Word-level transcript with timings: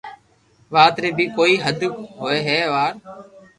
وات 0.73 0.95
ري 1.03 1.09
بي 1.17 1.25
ڪوئي 1.37 1.53
ھد 1.65 1.79
ھوئي 2.21 2.39
ھي 2.47 2.57
وار 2.73 2.93